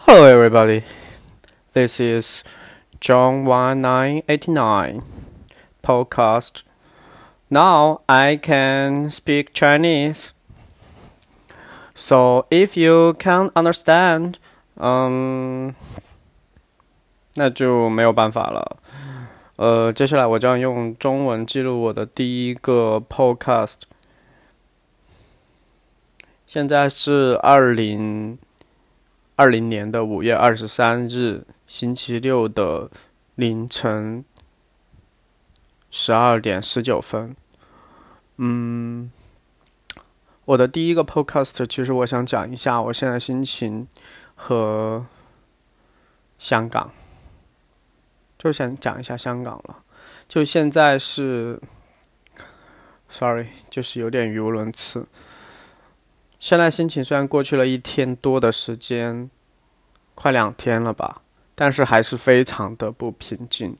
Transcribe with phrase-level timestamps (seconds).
[0.00, 0.84] Hello, everybody.
[1.72, 2.44] This is
[3.00, 5.02] John One Nine Eighty Nine
[5.82, 6.62] podcast.
[7.50, 10.32] Now I can speak Chinese.
[11.94, 14.34] So if you can't understand,
[14.76, 15.74] 嗯，
[17.34, 18.76] 那就没有办法了。
[19.56, 23.82] 呃，接下来我将用中文记录我的第一个 podcast。
[26.46, 28.38] 现在是二零
[29.41, 32.91] 二零年的五月二十三日，星期六的
[33.33, 34.23] 凌晨
[35.89, 37.35] 十二点十九分。
[38.37, 39.11] 嗯，
[40.45, 43.87] 我的第一个 podcast，其实我想讲一下我现在心情
[44.35, 45.07] 和
[46.37, 46.91] 香港，
[48.37, 49.77] 就想讲一下香港了。
[50.27, 51.59] 就现在是
[53.09, 55.03] ，sorry，就是有点语无伦次。
[56.41, 59.29] 现在心情虽然过去了一天多的时间，
[60.15, 61.21] 快两天了吧，
[61.53, 63.77] 但是还是非常的不平静。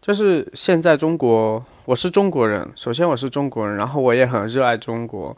[0.00, 5.36] 就是现在中国，我是中国人，首先我是中国人，然后我也很热爱中国，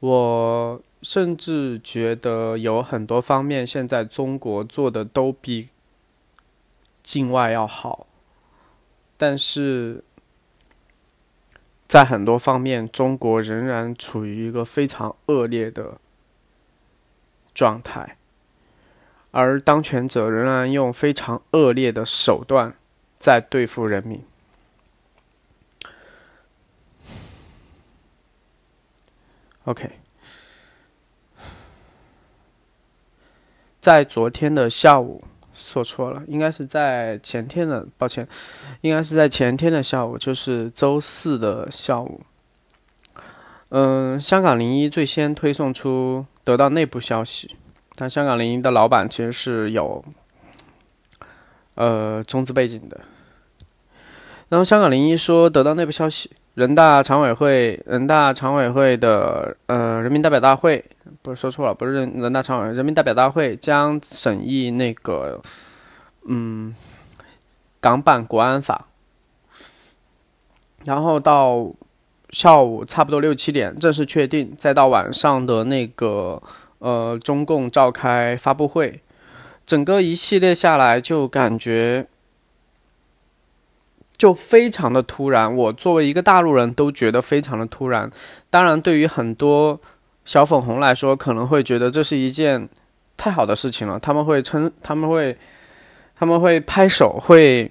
[0.00, 5.68] 我甚至觉得有很多方面现在中国做的都比
[7.00, 8.08] 境外要好，
[9.16, 10.02] 但是。
[11.92, 15.98] 在很多方面，中国仍然处于一个非常恶劣的
[17.52, 18.16] 状态，
[19.30, 22.74] 而当权者仍然用非常恶劣的手段
[23.18, 24.24] 在对付人民。
[29.64, 29.98] OK，
[33.82, 35.24] 在昨天的下午。
[35.62, 38.26] 说错了，应该是在前天的，抱歉，
[38.80, 42.20] 应该是在前天的下午，就是周四的下午。
[43.70, 47.56] 嗯，香港零一最先推送出得到内部消息，
[47.94, 50.04] 但香港零一的老板其实是有
[51.76, 53.00] 呃中资背景的。
[54.48, 60.84] 然后香港零一说得到内部消息，人大常委会，人大常委会的呃人民代表大会。
[61.22, 65.40] 不是说错了，不是人人大常委，人民代表大会将审议那个，
[66.28, 66.74] 嗯，
[67.80, 68.86] 港版国安法，
[70.84, 71.72] 然后到
[72.30, 76.40] 下午差不多六七点正式确定，再到晚上的那个
[76.80, 79.00] 呃中共召开发布会，
[79.64, 82.06] 整个一系列下来就感觉
[84.22, 88.08] 就非常的突然，我作为一个大陆人都觉得非常的突然，
[88.50, 89.80] 当然对于很多。
[90.24, 92.68] 小粉红来说，可能会觉得这是一件
[93.16, 93.98] 太好的事情了。
[93.98, 95.36] 他们会称，他们会，
[96.14, 97.68] 他们会拍手，会。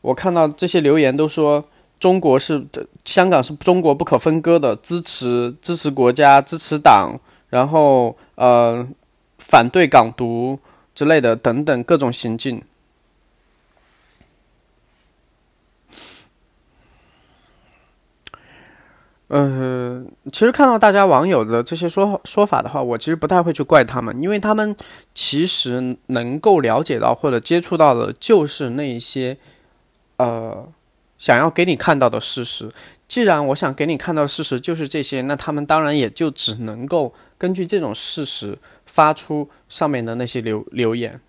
[0.00, 1.64] 我看到这些留言都说，
[2.00, 2.66] 中国是
[3.04, 7.16] 香港是中国不可分割的，支持支持国家，支持党，
[7.50, 8.84] 然后呃，
[9.38, 10.58] 反对港独
[10.92, 12.60] 之类的等等各种行径。
[19.28, 24.76] 呃，其实看到大家网友的这些说说法的话，我其实不太会去怪他们，因为他们
[25.14, 29.36] 其实能够了解到或者接触到的，就是那一些
[30.18, 30.68] 呃
[31.18, 32.70] 想要给你看到的事实。
[33.08, 41.20] 既然我想给你看到的事实就是这些，那他们当然也就只能够根据这种事实发出上面的那些留留言。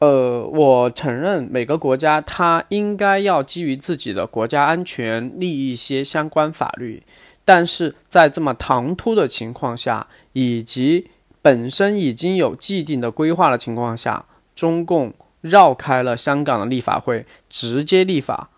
[0.00, 7.02] 呃，我承认每个国家它应该要基于自己的国家安全立一些相关法律，
[7.44, 11.10] 但是在这么唐突的情况下，以及
[11.42, 14.24] 本身已经有既定的规划的情况下，
[14.54, 15.12] 中共
[15.42, 18.48] 绕开了香港的立法会，直接立法。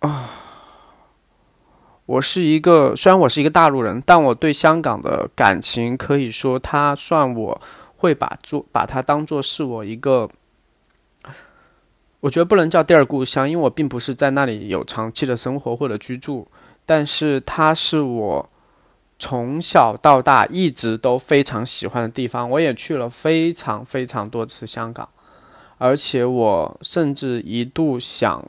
[0.00, 0.30] 啊，
[2.04, 7.62] 我是一个虽然我是一个大陆人，但我对香港的感情可以说，它算我。
[8.00, 10.30] 会把做把它当做是我一个，
[12.20, 16.48] 我觉得不能叫第二故乡，因为我并不是在那里有长期的生活或者居住，
[16.86, 18.48] 但是它是我
[19.18, 22.48] 从小到大一直都非常喜欢的地方。
[22.48, 25.06] 我也去了非常非常多次香港，
[25.76, 28.42] 而且我甚至一度想，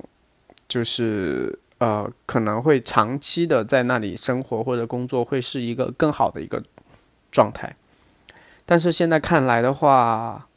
[0.70, 6.64] 就是呃可能会长期的在那里生活或者工作，会是一个更好的一个
[7.30, 7.76] 状态。
[8.72, 10.48] 但是现在看来的话，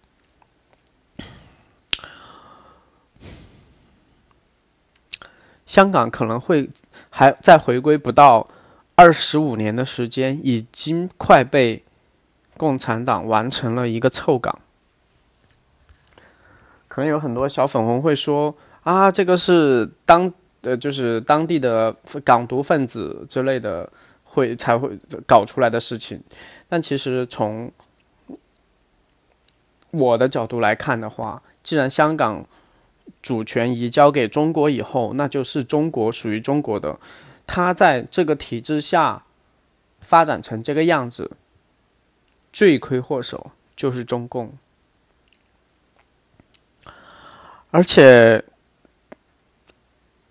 [5.67, 6.71] 香港可能会
[7.11, 8.47] 还在回归不到
[8.95, 11.83] 二十五年的时间，已经快被
[12.57, 14.61] 共产党完成了一个臭港。
[16.87, 23.91] 可能有很多小粉红会说：“啊，这个是当呃就是当地的港独分子之类的
[24.23, 24.97] 会才会
[25.27, 26.23] 搞出来的事情，
[26.69, 27.73] 但其实从
[29.95, 32.45] 我的角度来看的话，既然香港
[33.23, 36.99] 主权移交给中国以后，那就是中国属于中国的，
[37.47, 39.25] 它在这个体制下
[40.01, 41.31] 发展成这个样子，
[42.53, 44.53] 罪魁祸首就是中共，
[47.71, 48.45] 而且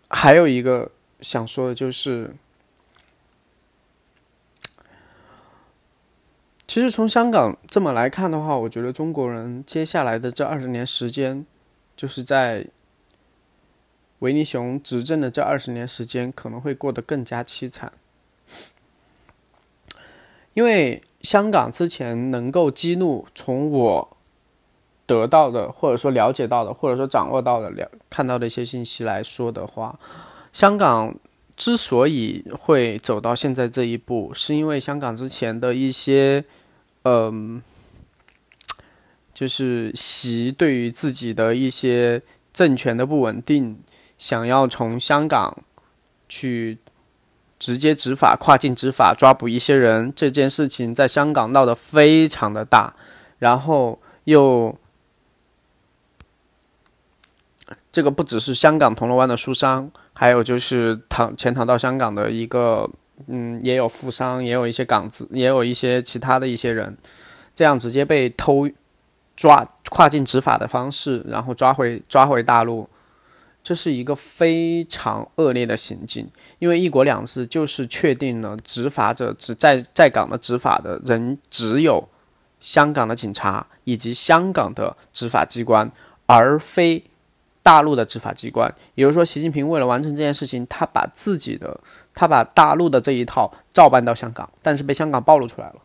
[0.10, 2.36] 还有一个想说的就是。
[6.74, 11.46] 其实从香港这么来看的话，我觉得中国人接下来的这二十年时间，
[11.96, 12.66] 就是在
[14.18, 17.94] 维尼熊执政的这二十年时间，可能会过得更加凄惨。
[20.56, 24.18] 因为香港之前能够激怒，从我
[25.06, 30.00] 得到的，或者说了解到的，或者说掌握到的、了看到的一些信息来说的话，
[30.52, 31.16] 香港
[31.56, 36.44] 之所以会走到现在这一步，是因为香港之前的一些。
[37.04, 37.62] 嗯，
[39.34, 42.22] 就是习对于自己的一些
[42.54, 43.82] 政权的不稳定，
[44.18, 45.58] 想要从香港
[46.30, 46.78] 去
[47.60, 52.96] 直接执法、跨境执法、抓捕一些人，这件事情在香港闹得非常的大，
[53.40, 54.78] 然后又
[57.92, 62.90] 这个不只是香港铜锣湾的书商，还有就是逃潜逃到香港的一个。
[63.28, 66.98] 嗯，也有富商，也有一些港资，也有一些其他的一些人，
[67.56, 68.70] 这样直接被偷
[69.36, 72.88] 抓跨境执法的方式，然后抓回抓回大陆，
[73.64, 76.30] 这是一个非常恶劣的行径。
[76.60, 82.08] 因为一国两制就是确定了执法者只在在港的执法的人只有
[82.60, 85.92] 香港的警察以及香港的执法机关，
[86.26, 87.04] 而非
[87.62, 88.74] 大陆的执法机关。
[88.96, 91.80] 也就是说，习近平为了完成这件事情，他把自己的。
[92.14, 95.76] 他把大陆的这一套照搬到香港，但是被香港暴露出来了。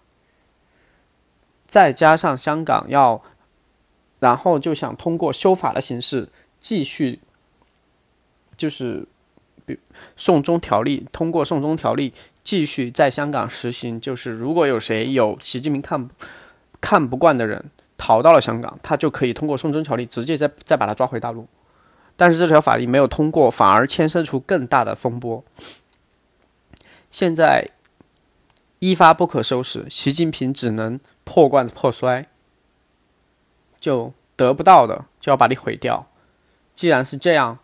[1.66, 3.22] 再加上香港要，
[4.20, 6.28] 然后就想通过修法的形式
[6.58, 7.20] 继续，
[8.56, 9.06] 就是
[9.66, 9.78] 比
[10.16, 14.00] 送中条例，通过送中条例继续在香港实行。
[14.00, 16.08] 就是如果有谁有习近平看
[16.80, 21.46] 看不惯的人逃到了香港，他就可以通过送中条例直接再再把他抓回大陆。
[22.16, 25.44] 但是这条法律没有通过，反而牵涉出更大的风波。
[27.10, 27.70] 现在
[28.78, 32.26] 一发不可收拾，习近平只能破罐子破摔，
[33.80, 36.08] 就得不到的就要把你毁掉。
[36.74, 37.58] 既然是这样，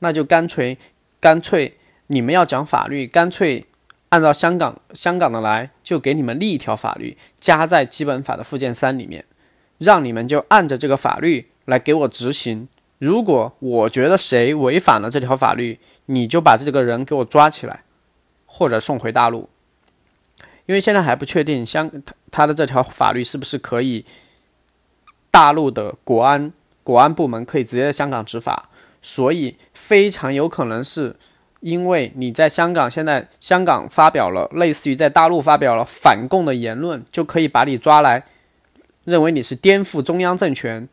[0.00, 0.76] 那就干脆
[1.18, 1.78] 干脆
[2.08, 3.66] 你们要讲法律，干脆
[4.10, 9.24] 按照香港香港的来，就给你们立一条法律，加在基本法的附件三里面，
[9.78, 12.68] 让你们就按着这个法律来给我执行。
[12.98, 17.84] 如果我觉得谁违反了这条法律，你就把这个人给我抓起来。
[18.52, 19.48] 或者送回大陆，
[20.66, 24.04] 因为现在还不确定香他他的这条法律是不是可以，
[25.30, 26.52] 大陆的国安
[26.82, 28.68] 国安部门可以直接在香港执法，
[29.00, 31.16] 所以非常有可能是
[31.60, 38.26] 因为你在香港现在香港发表了类似于在大陆发表了反共的言论，就可以把你抓来，
[39.04, 40.88] 认为你是颠覆中央政权。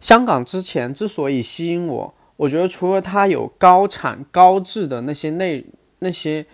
[0.00, 2.14] 香港之前之所以吸引我。
[2.40, 5.66] 我觉得除了它有高产高质的那些内
[5.98, 6.46] 那些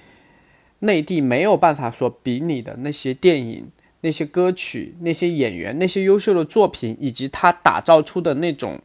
[0.81, 8.81] 内地没有办法所比拟的那些电影、那些歌曲、那些演员、那些优秀的作品，以及它打造出的那种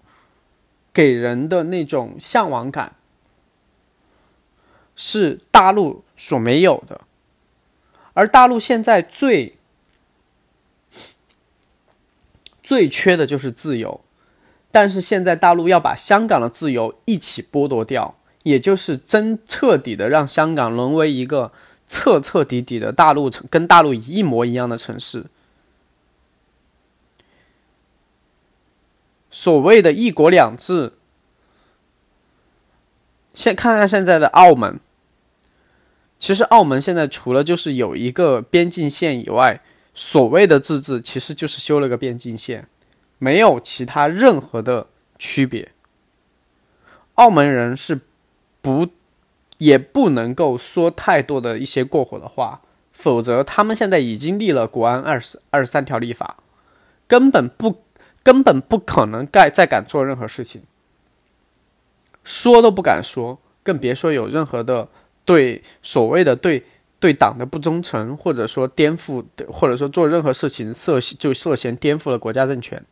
[0.93, 2.95] 给人的那种向往感，
[4.95, 7.01] 是大陆所没有的。
[8.13, 9.57] 而大陆现在最
[12.61, 14.01] 最缺的就是自由。
[14.71, 21.51] 但是现在大陆要把香港的自由一起剥夺掉，也就是真彻底的让香港沦为一个
[21.85, 25.25] 彻彻底底的大陆城，跟大陆一模一样的城市。
[29.29, 30.93] 所谓的一国两制，
[33.33, 34.79] 先看看现在的澳门。
[36.19, 39.61] 其实澳门现在除了就是有一个边境线以外，
[39.95, 42.67] 所谓的自治其实就是修了个边境线。
[43.23, 44.87] 没有其他任何的
[45.19, 45.73] 区别。
[47.15, 47.99] 澳门人是
[48.61, 48.87] 不
[49.59, 52.61] 也不能够说太多的一些过火的话，
[52.91, 56.37] 否则他们现在已经立了国安二十二十三条立法，
[57.07, 57.83] 根本不
[58.23, 60.63] 根本不可能再再敢做任何事情，
[62.23, 64.89] 说都不敢说，更别说有任何的
[65.23, 66.65] 对所谓的对
[66.99, 72.83] 对党的不忠诚，或者说颠覆，或者说做任何事情涉就涉嫌颠覆了国家政权。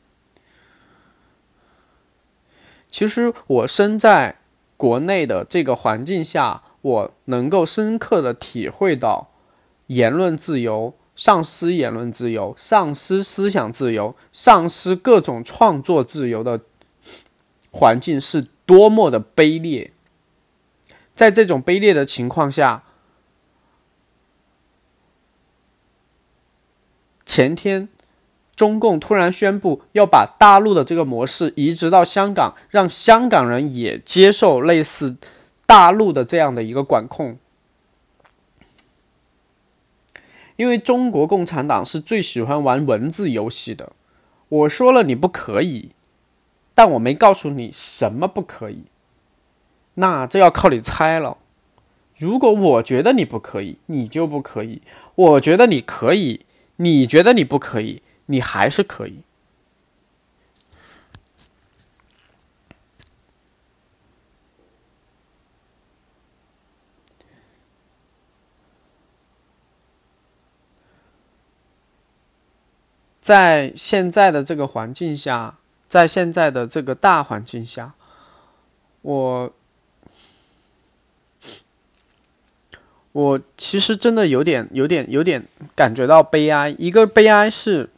[2.89, 4.39] 其实我身在
[4.75, 9.29] 国内的这个环境下，我能够深刻的体会到
[9.87, 16.61] 言论自由、丧失言论自由、丧失思想自由、丧失各种创作自由的
[17.71, 19.91] 环境是多么的卑劣。
[21.13, 22.83] 在这种卑劣的情况下，
[27.25, 27.89] 前天。
[28.59, 35.15] 中共突然宣布要把大陆的这个模式移植到香港，让香港人也接受类似
[35.65, 37.37] 大陆的这样的一个管控。
[40.57, 43.93] 因为中国共产党是最喜欢玩文字游戏的。
[44.49, 45.91] 我说了你不可以，
[46.75, 48.83] 但我没告诉你什么不可以。
[49.93, 51.37] 那这要靠你猜了。
[52.17, 54.81] 如果我觉得你不可以，你就不可以；
[55.15, 56.41] 我觉得你可以，
[56.75, 58.01] 你觉得你不可以。
[58.31, 59.23] 你还是可以，
[73.19, 75.57] 在现在的这个环境下，
[75.87, 77.93] 在现在的这个大环境下，
[79.01, 79.53] 我。
[83.11, 85.43] 我其实真的有点、有点、有点
[85.75, 86.75] 感觉到悲哀。
[86.77, 87.89] 一个悲哀是，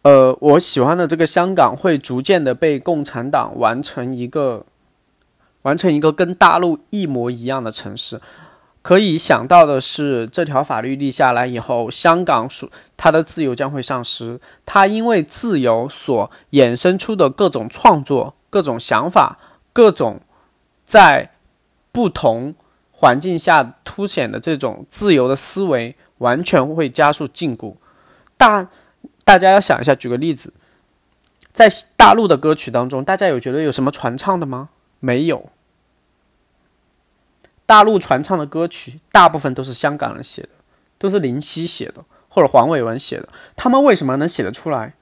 [0.00, 4.64] 呃，我喜欢的这个香港会逐渐的被共产党完成一个，
[5.62, 8.22] 完成一个跟大陆一模一样的城市。
[8.80, 14.40] 可以想到的是，这条法律立下来以后，香港所它的自由将会丧失。
[14.64, 19.38] 它因为自由所衍生出的各种创作、各种想法、
[19.74, 20.22] 各种
[20.86, 21.32] 在
[21.92, 22.54] 不同。
[23.02, 27.74] 环境下凸显的这种自由的思维，完全会加速禁锢。
[28.36, 28.68] 大
[29.24, 30.52] 大家要想一下，举个例子，
[31.52, 34.68] 在大陆的歌曲当中，大家有觉得有什么传唱的吗？
[35.00, 35.50] 没有。
[37.66, 40.50] 大陆传唱的歌曲，大部分都是香港人写的，
[40.96, 43.28] 都是林夕写的，或者黄伟文写的。
[43.56, 44.94] 他们为什么能写得出来？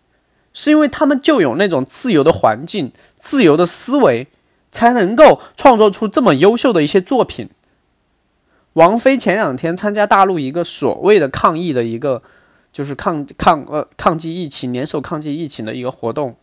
[0.54, 4.28] 是因为他们就有那种自由的环境、自由的思维，
[4.70, 7.50] 才能够创作出这么优秀的一些作品。
[8.74, 12.22] 王菲前两天参加大陆一个所谓的抗疫的一个，
[12.72, 16.36] 就是抗抗呃抗击疫情、联手抗击疫情的一个活动，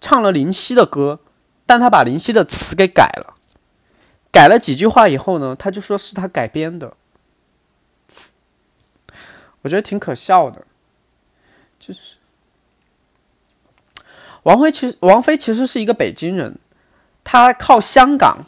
[0.00, 1.20] 唱了林夕的歌，
[1.66, 3.34] 但他把林夕的词给改了，
[4.32, 6.96] 改了几句话以后呢，他就说是他改编的，
[9.60, 10.66] 我觉得挺可笑的，
[11.78, 12.16] 就是
[14.44, 16.58] 王菲其实王菲其实是一个北京人，
[17.22, 18.46] 她靠香港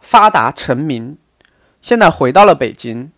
[0.00, 1.18] 发达成名。
[1.86, 3.12] 现在回到了北京，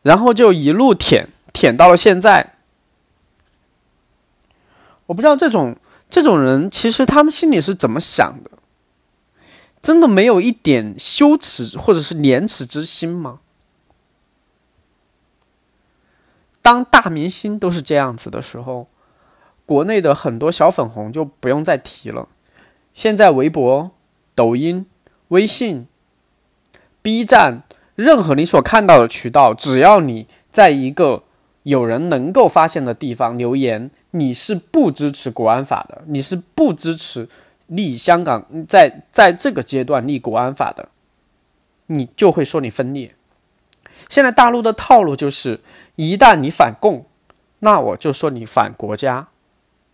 [0.00, 2.54] 然后就一路舔舔到了现在。
[5.04, 5.76] 我不知道这种
[6.08, 8.52] 这种人，其实他们心里是怎么想的？
[9.82, 13.40] 真的没有一点羞耻或者是廉耻之心吗？
[16.62, 18.88] 当大明星都是这样子的时候，
[19.66, 22.28] 国内的很多小粉红就不用再提了。
[22.94, 23.90] 现在微博、
[24.34, 24.86] 抖音、
[25.28, 25.86] 微信。
[27.02, 27.62] B 站，
[27.94, 31.22] 任何你所看到的渠道，只要你在一个
[31.62, 37.28] 有人能够发现的地方留言，你是不支持国安法的，你是不支持
[37.66, 40.88] 立香港在在这个阶段立国安法的，
[41.86, 43.14] 你就会说你分裂。
[44.08, 45.60] 现在大陆的套路就是，
[45.96, 47.04] 一旦你反共，
[47.58, 49.28] 那我就说你反国家、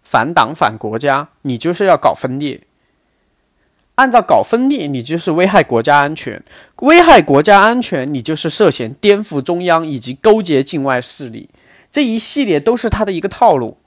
[0.02, 2.62] 反党、反国家，你就是要搞分裂。
[3.96, 6.40] 按照搞分裂，你就是危害国家安全；
[6.82, 11.48] 危害国家安全，你就是涉嫌颠覆中央以及勾结境外势力。
[11.92, 13.78] 这一系列都是他的一个套路，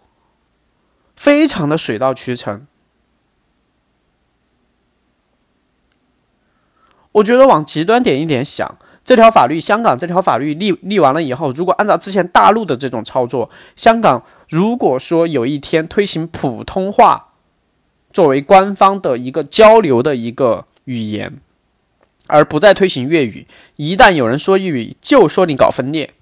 [1.13, 2.65] 非常的水到渠成。
[7.11, 17.25] 我觉得往极端点一点想，这条法律，香港这条法律立立完了以后，如果按照之前大陆的这种操作，香港如果说有一天推行普通话。
[18.17, 21.37] 作为官方的一个交流的一个语言，
[22.25, 23.45] 而不再推行粤语。
[23.75, 26.15] 一旦有人说粤语，就说你搞分裂，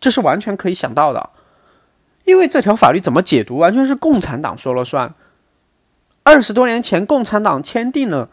[0.00, 1.28] 这是完全可以想到的。
[2.24, 5.14] 因为这条法律怎么解读，完全是共产党说了算。
[6.22, 8.30] 二十多年前，共产党签订了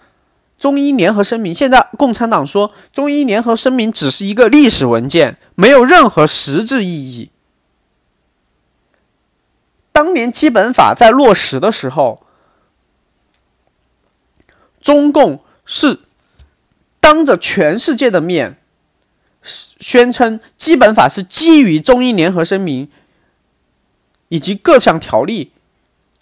[0.58, 7.32] 中英联合声明，现在共产党说中英联合声明只是一个历史文件，没有任何实质意义。
[9.92, 12.22] 当年基本法在落实的时候。
[14.86, 16.01] 中共是
[17.00, 18.62] 当着全世界的面
[19.42, 22.92] 宣称基本法是基于中英联合声明
[24.27, 25.51] 以及各项条例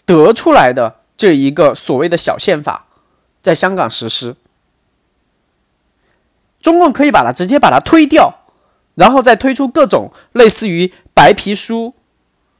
[0.05, 2.87] 得出来的这一个所谓的小宪法，
[3.41, 4.37] 在香港实施，
[6.61, 8.45] 中共可以把它直接把它推掉，
[8.95, 11.95] 然后再推出各种类似于白皮书、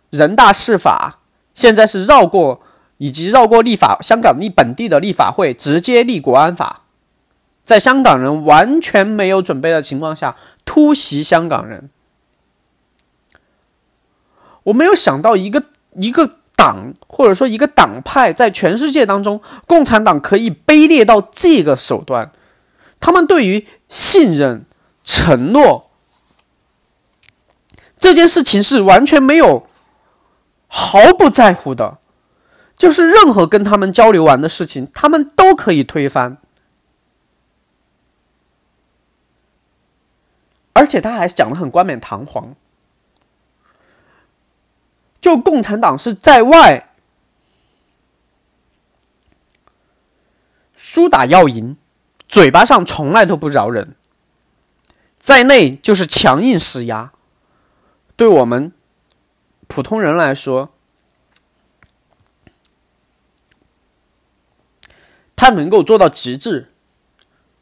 [0.10, 1.19] 人大释法，
[1.55, 2.62] 现在是绕过
[3.03, 6.83] 以及绕过立法香港立本地的立法会，直接立国安法。
[7.62, 11.89] 在香港人完全没有准备的情况下突袭香港人，
[14.63, 22.31] 我没有想到一个一个党或者说一个党派在全世界当中，共产党可以卑劣到这个手段。
[23.01, 24.65] 他们对于信任、
[25.03, 25.89] 承诺
[27.98, 29.67] 这件事情是完全没有
[30.69, 31.98] 毫不在乎的，
[32.75, 36.38] 就是任何跟他们交流完的事情，他们都可以推翻。
[40.74, 42.56] 而且他还讲的很冠冕堂皇，
[45.22, 46.89] 就共产党是在外
[50.75, 51.77] 输打要赢，
[52.27, 53.96] 嘴巴上从来都不饶人，
[55.18, 57.13] 在内就是强硬施压。
[58.15, 58.74] 对我们
[59.68, 60.73] 普通人来说，
[65.43, 66.71] 他能够做到极致，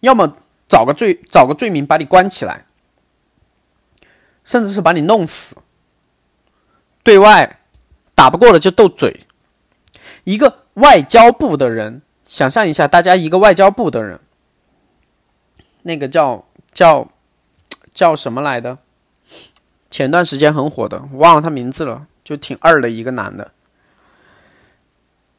[0.01, 2.67] 要么找个罪找个罪名把你关起来。
[4.43, 5.57] 甚至是把你弄死。
[7.01, 7.59] 对外
[8.13, 9.21] 打不过了就斗嘴。
[10.25, 14.19] 一个外交部的人，想象一下，大家一个外交部的人，
[15.81, 17.07] 那个叫叫
[17.91, 18.77] 叫什么来的？
[19.89, 23.51] 前段时间很火的，我忘了他名字了，就挺二的一个男的。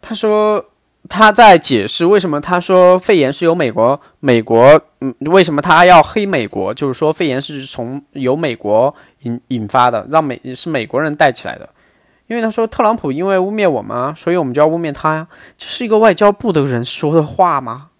[0.00, 0.71] 他说。
[1.08, 6.72] 他在解释为什么他说肺炎是由美国美国嗯为什么他要黑美国？
[6.72, 11.68] 就是说肺炎是从由美国引引发的，让美是美国人带起来的。
[12.28, 15.26] 因为他说特朗普因为污蔑我们啊，所以我们就要污蔑他呀。
[15.58, 17.90] 这是一个外交部的人说的话吗？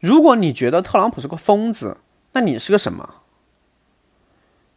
[0.00, 1.98] 如果你觉得特朗普是个疯子，
[2.32, 3.08] 那你是个什么？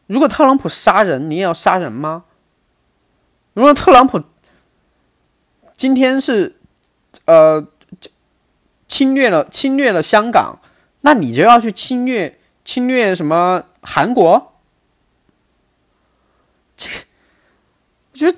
[0.06, 2.26] 如果特朗普杀人，你也要杀人吗？
[3.54, 4.22] 如果特朗普。
[5.78, 6.56] 今天是，
[7.26, 7.68] 呃，
[8.88, 10.60] 侵略了侵略了香港，
[11.02, 14.54] 那你就要去侵略侵略什么韩国？
[16.78, 16.90] 这，
[18.14, 18.38] 我觉得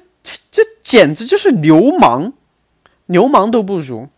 [0.52, 2.34] 这简直就是流氓，
[3.06, 4.10] 流氓都不如。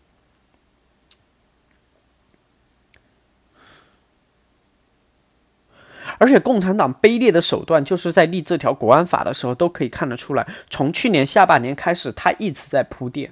[6.19, 10.45] 而且共产党卑劣的手段，就是在立这条国安法的时候都可以看得出来。
[10.69, 13.32] 从去年下半年开始，他一直在铺垫，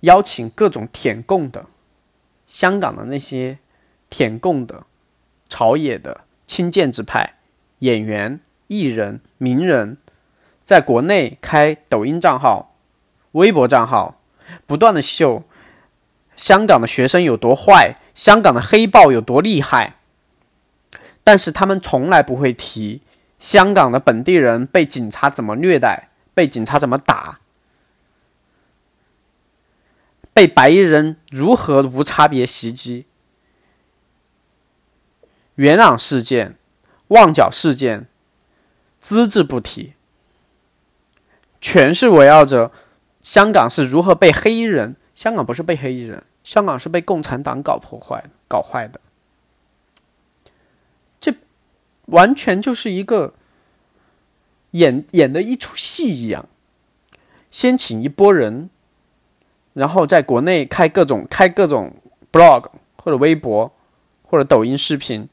[0.00, 1.66] 邀请各种舔共的
[2.46, 3.58] 香港的那些
[4.08, 4.84] 舔共的
[5.48, 7.34] 朝野的亲建制派
[7.80, 9.96] 演员、艺人、名人，
[10.62, 12.76] 在国内开抖音账号、
[13.32, 14.20] 微博账号，
[14.66, 15.44] 不断的秀
[16.36, 19.94] 香港的学生有多坏，香港的黑暴有多厉害。
[21.28, 23.02] 但是他们从来不会提
[23.38, 27.40] 香港的本地人被警察怎么虐待，被警察怎么打，
[30.32, 33.04] 被白衣人如何无差别袭击。
[35.56, 36.56] 元朗事件、
[37.08, 38.06] 旺角事件，
[38.98, 39.92] 只字不提，
[41.60, 42.72] 全是围绕着
[43.20, 44.96] 香港是如何被黑衣人。
[45.14, 48.98] 香港不是被黑衣人，香港是被共产党搞破坏、搞坏的。
[52.08, 53.34] 完全就是一个
[54.72, 56.46] 演演的一出戏一样，
[57.50, 58.68] 先请一波人，
[59.72, 61.96] 然后在国内开各种开各种
[62.30, 62.66] blog
[62.96, 63.72] 或者微博
[64.22, 65.28] 或者抖音视频，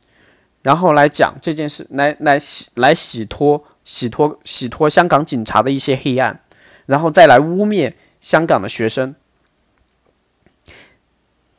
[0.61, 6.41] 然后来讲这件事，来来洗来洗脱洗脱洗脱香港警察的一些黑暗，
[6.85, 9.15] 然后再来污蔑香港的学生。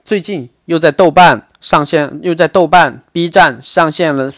[0.04, 4.32] 最近又在豆瓣上线，又在豆瓣 B 站上线了。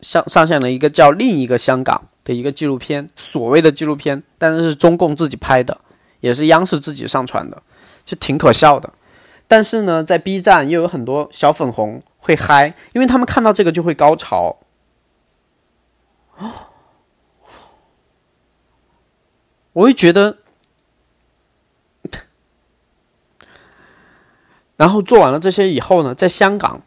[0.00, 5.80] 上上线了一个叫《另一个香港》的一个纪录片，所谓的纪录片，但是是中共自己拍的，
[6.20, 7.62] 也是央视自己上传的，
[8.04, 8.92] 就挺可笑的。
[9.46, 14.58] 但是呢，在 B 站又有很多小粉红会嗨，因为他们看到这个就会高潮。
[19.72, 20.38] 我会觉得，
[24.76, 26.82] 然后做完了这些以后呢，在香港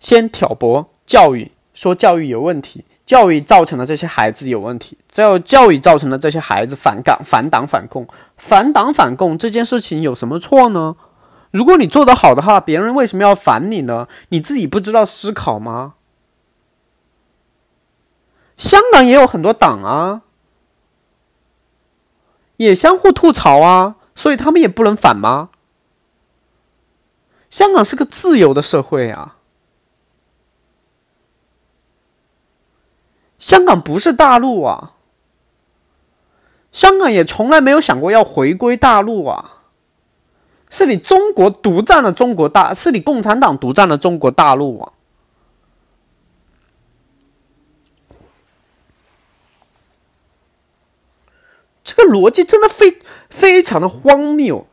[0.00, 1.52] 先挑拨教育。
[1.78, 10.96] 说教育有问题，教育造成了这些孩子有问题，只有教育造成了这些孩子反港、反党、反共、反党、反共这件事情有什么错呢？
[11.52, 14.08] 如果你做得好的话，别人为什么要烦你呢？
[14.30, 15.94] 你自己不知道思考吗？
[18.56, 20.22] 香港也有很多党啊，
[22.56, 25.50] 也相互吐槽啊，所以他们也不能反吗？
[27.48, 29.36] 香港是个自由的社会啊，
[33.38, 34.94] 香港不是大陆啊，
[36.72, 39.62] 香港也从来没有想过要回归大陆啊，
[40.68, 44.92] 是你中国独占了中国大，是你共产党独占了中国大陆啊。
[51.84, 52.98] 这个逻辑真的非
[53.30, 54.66] 非常的荒谬，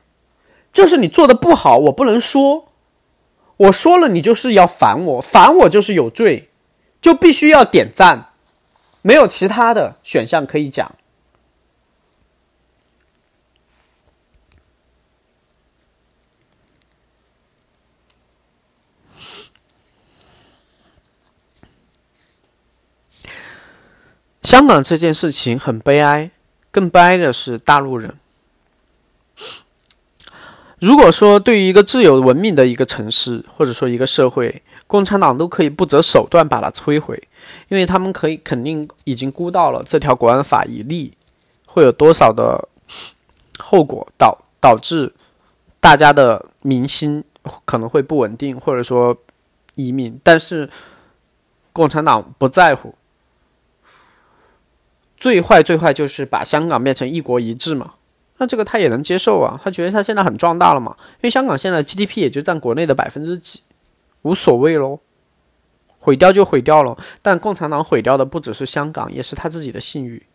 [0.74, 2.68] 就是你做的不好，我不能说，
[3.56, 6.50] 我说了你就是要烦我，烦我就是有罪，
[7.00, 8.34] 就必须要点赞，
[9.06, 10.96] 没有其他的选项可以讲。
[24.42, 26.32] 香港这件事情很悲哀。
[26.72, 28.18] 更悲哀的是大陆人。
[30.80, 37.28] 如果说对于一个自由文明的一个城市，或者说一个社会，共产党都可以不择手段把它摧毁，
[37.70, 41.14] 因为他们可以肯定已经估到了这条国安法一立
[41.66, 42.68] 会有多少的
[43.60, 45.14] 后果，导导致
[45.80, 47.24] 大家的民心
[47.66, 49.18] 可能会不稳定，或者说
[49.76, 50.20] 移民。
[50.24, 50.70] 但是
[51.74, 52.96] 共产党不在乎。
[55.18, 57.96] 最坏最坏就是把香港变成一国一制嘛，
[58.38, 63.62] 那这个他也能接受啊，他觉得他现在很壮大了嘛，因为香港现在 GDP 也就占国内的百分之几，
[64.26, 65.00] 无所谓喽，
[66.00, 66.98] 毁掉就毁掉了。
[67.22, 70.26] 但共产党毁掉的不只是香港，也是他自己的信誉。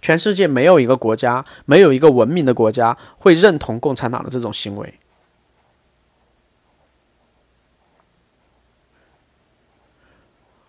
[0.00, 4.94] 全世界没有一个国家，没有一个文明的国家会认同共产党的这种行为。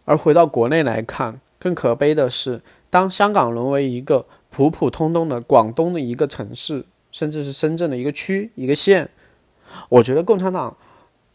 [0.03, 2.61] 而回到国内来看，更可悲的是。
[2.89, 9.09] 当香港沦为一个普普通通的广东的一个城市，甚至是深圳的一个区、一个县，
[9.89, 10.75] 我觉得共产党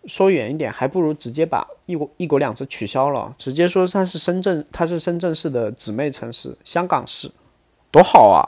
[0.06, 7.30] 说远一点，还不如直接把一国一国两制取消了，直接说它是深圳，它是深圳市的姊妹城市，香港市，
[7.90, 8.42] 多好啊！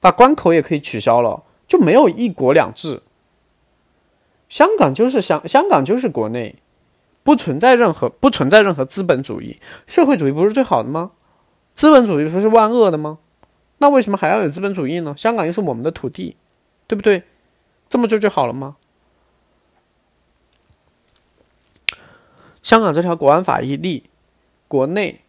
[0.00, 3.02] 把关口也可以取消了，就没有一国两制。
[4.50, 6.56] 香港就是香，香港就是国内，
[7.22, 11.12] 不存在任何不存在任何资本主义，社会主义不是最好的吗？
[11.74, 13.18] 资本主义不是万恶的吗？
[13.78, 15.14] 那为什么还要有资本主义呢？
[15.16, 16.36] 香港又是我们的土地，
[16.86, 17.22] 对不对？
[17.88, 18.76] 这么做就好了吗？
[22.64, 24.10] 香港这条国安法一立，
[24.66, 25.20] 国内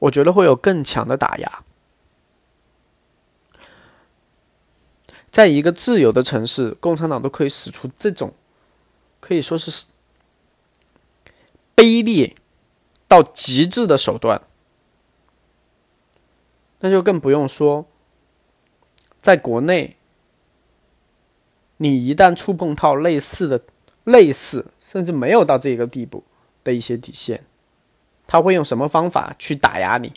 [0.00, 1.64] 我觉得会有更强的打压。
[5.30, 8.34] 在一个自由的城市，共产党都可以使出这种，
[9.20, 9.86] 可以说是。
[11.76, 12.34] 卑劣
[13.06, 14.42] 到极致的手段，
[16.80, 17.86] 那就更不用说，
[19.20, 19.96] 在国内，
[21.78, 23.62] 你一旦触碰到类似的、
[24.04, 26.22] 类似甚至没有到这个地步
[26.62, 27.44] 的一些底线，
[28.26, 30.12] 他会用什么方法去打压你，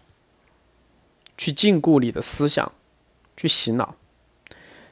[1.38, 2.72] 去禁锢你的思想，
[3.36, 3.96] 去洗脑？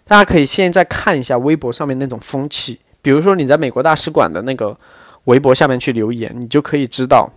[0.06, 4.78] 大家可以现在看一下微博上面那种风气，比如说你在美国大使馆的那个。
[5.26, 7.34] 微博下面去留言，你就可以知道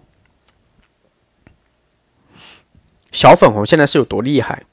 [3.10, 4.64] 小粉红现在是有多厉害。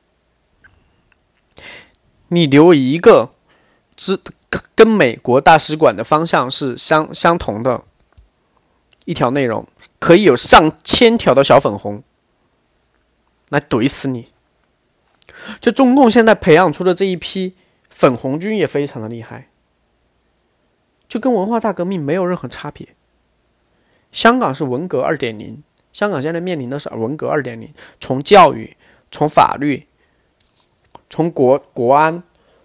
[2.29, 3.33] 你留一个，
[3.99, 4.17] 之
[4.73, 7.83] 跟美国大使馆的方向是相相同的，
[9.03, 9.67] 一条内容
[9.99, 12.01] 可以有上千条的小粉红
[13.49, 14.29] 来怼死你。
[15.59, 17.55] 就中共现在培养出的这一批
[17.89, 19.49] 粉红军也非常的厉害，
[21.09, 22.95] 就跟文化大革命没有任何差别。
[24.13, 28.77] 香港是文革二点零，香港现在面临的是文革二点零，从教育、
[29.11, 29.85] 从法律、
[31.09, 32.23] 从国国安、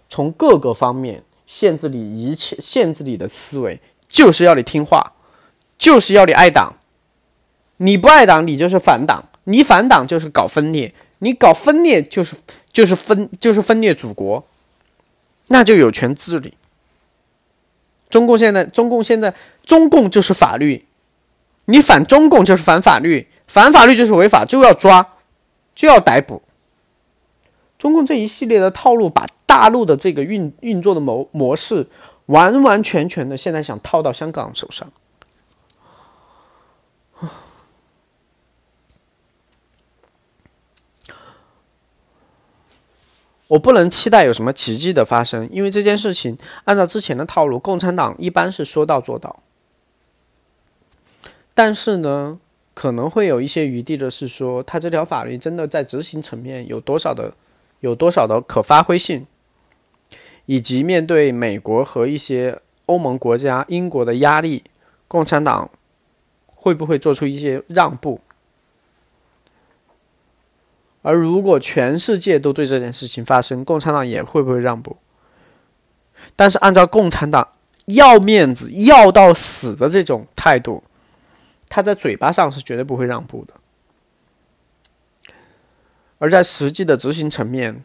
[0.09, 5.13] 从各个方面限制你一切，限制你的思维，就是要你听话，
[5.77, 6.77] 就是要你爱党。
[7.77, 12.37] 你不爱党，你就是反党；你反党就是搞分裂；你搞分裂就是
[12.71, 14.47] 就是分就是分裂祖国，
[15.47, 16.53] 那就有权治理。
[18.09, 19.33] 中共现在，中共现在，
[19.65, 20.85] 中共就是法律。
[21.65, 25.15] 你反中共就是反法律，反法律就是违法，就要抓，
[25.75, 26.43] 就要逮捕。
[27.77, 31.87] 中共这一系列的套路，把大陆的这个运运作的模模式，
[32.27, 34.91] 完完全全的现在想套到香港手上。
[43.47, 49.43] 我不能期待有什么奇迹的发生，因为这件事情按照之前的套路，共产党一般是说到做到。
[51.53, 52.39] 但是呢，
[52.73, 57.35] 可能会有一些余地的是说，他这条法律真的在执行层面有多少的，
[57.81, 59.27] 有多少的可发挥性，
[60.45, 64.63] 以及面对美国和一些欧盟国家、英国的压力，
[65.07, 65.69] 共产党
[66.45, 68.21] 会不会做出一些让步？
[71.01, 74.97] 而如果全世界都对这件事情发生，共产党也会不会让步？
[76.35, 77.47] 但是按照共产党
[77.85, 80.83] 要面子要到死的这种态度，
[81.69, 83.53] 他在嘴巴上是绝对不会让步的。
[86.17, 87.83] 而在实际的执行层面，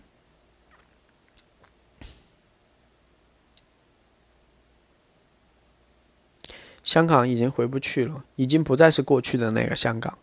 [6.90, 10.18] 香港已经回不去了，已经不再是过去的那个香港，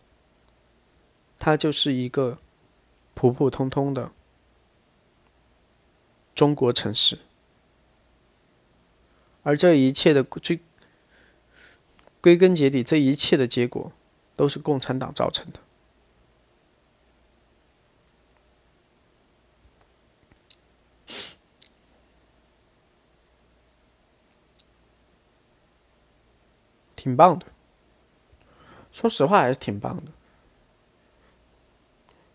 [1.38, 2.36] 它就是一个。
[3.14, 4.12] 普普通通的
[6.36, 7.18] 中国城市，
[9.42, 10.60] 而这一切的最
[12.20, 13.90] 归根结底，这一切的结果
[14.36, 15.58] 都是共产党造成的。
[27.08, 27.46] 挺棒的，
[28.92, 30.12] 说实话还是挺棒的。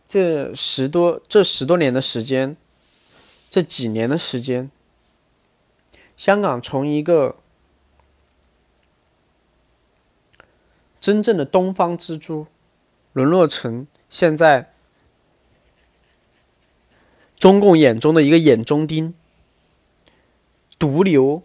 [0.07, 2.57] 这十多这十多年的时间，
[3.51, 4.71] 这几年的时间，
[6.17, 7.35] 香港从一个
[10.99, 12.47] 真正的东方之珠，
[13.11, 14.71] 沦落成现在
[17.35, 19.13] 中共眼中的一个眼中钉、
[20.79, 21.43] 毒瘤。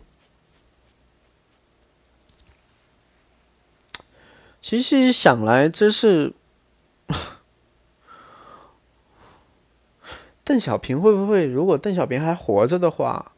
[4.61, 6.35] 其实想来，这是。
[10.45, 11.47] 邓小平会不会？
[11.47, 13.33] 如果邓小平还活着的话，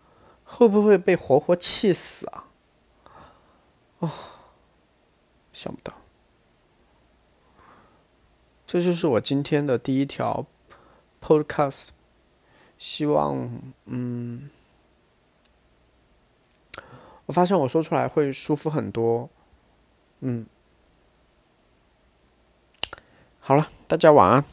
[0.45, 2.45] 会不会被活活气死啊？
[3.99, 4.11] 哦，
[5.53, 5.93] 想不到。
[8.67, 10.47] 这就是我今天的第一条
[11.21, 11.89] podcast，
[12.79, 14.49] 希望嗯，
[17.27, 19.29] 我发现我说出来会舒服很多。
[20.21, 20.47] 嗯，
[23.51, 24.45] 好了，大家晚安。